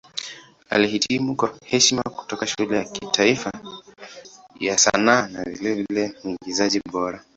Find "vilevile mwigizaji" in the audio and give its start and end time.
5.43-6.81